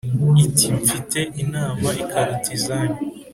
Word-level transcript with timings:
Iti: 0.45 0.67
Mfite 0.79 1.19
inama 1.43 1.87
ikaruta 2.01 2.49
izanyu. 2.57 2.99